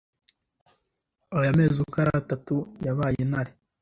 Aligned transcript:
Aya 1.37 1.51
mezi 1.57 1.77
uko 1.85 1.95
ari 2.01 2.11
atatu 2.21 2.55
Yabaye 2.85 3.17
intare 3.25 3.51